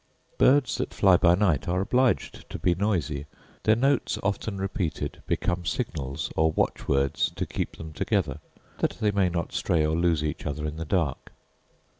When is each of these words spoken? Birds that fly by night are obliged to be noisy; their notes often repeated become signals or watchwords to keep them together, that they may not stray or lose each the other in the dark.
Birds 0.39 0.79
that 0.79 0.95
fly 0.95 1.15
by 1.15 1.35
night 1.35 1.67
are 1.67 1.79
obliged 1.79 2.49
to 2.49 2.57
be 2.57 2.73
noisy; 2.73 3.27
their 3.65 3.75
notes 3.75 4.17
often 4.23 4.57
repeated 4.57 5.21
become 5.27 5.63
signals 5.63 6.31
or 6.35 6.51
watchwords 6.53 7.29
to 7.35 7.45
keep 7.45 7.75
them 7.77 7.93
together, 7.93 8.39
that 8.79 8.97
they 8.99 9.11
may 9.11 9.29
not 9.29 9.53
stray 9.53 9.85
or 9.85 9.95
lose 9.95 10.23
each 10.23 10.39
the 10.43 10.49
other 10.49 10.65
in 10.65 10.77
the 10.77 10.85
dark. 10.85 11.31